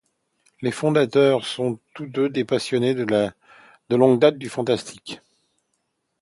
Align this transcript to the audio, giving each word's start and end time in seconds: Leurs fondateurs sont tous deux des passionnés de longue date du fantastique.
Leurs 0.63 0.73
fondateurs 0.73 1.45
sont 1.45 1.77
tous 1.93 2.07
deux 2.07 2.27
des 2.27 2.43
passionnés 2.43 2.95
de 2.95 3.35
longue 3.95 4.17
date 4.19 4.39
du 4.39 4.49
fantastique. 4.49 5.21